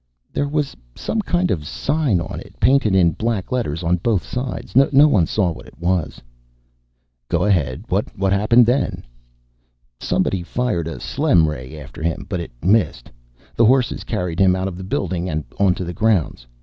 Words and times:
"There 0.33 0.47
was 0.47 0.75
some 0.95 1.21
kind 1.21 1.51
of 1.51 1.67
sign 1.67 2.19
on 2.19 2.39
it. 2.39 2.59
Painted 2.59 2.95
in 2.95 3.11
black 3.11 3.51
letters 3.51 3.83
on 3.83 3.97
both 3.97 4.25
sides. 4.25 4.75
No 4.75 5.07
one 5.07 5.27
saw 5.27 5.51
what 5.51 5.67
it 5.67 5.77
was." 5.79 6.19
"Go 7.29 7.43
ahead. 7.45 7.83
What 7.87 8.33
happened 8.33 8.65
then?" 8.65 9.03
"Somebody 9.99 10.41
fired 10.41 10.87
a 10.87 10.95
Slem 10.99 11.45
ray 11.47 11.77
after 11.79 12.01
him, 12.01 12.25
but 12.27 12.39
it 12.39 12.49
missed. 12.63 13.11
The 13.55 13.65
horses 13.65 14.03
carried 14.03 14.39
him 14.39 14.55
out 14.55 14.67
of 14.67 14.75
the 14.75 14.83
building 14.83 15.29
and 15.29 15.43
onto 15.59 15.83
the 15.83 15.93
grounds. 15.93 16.47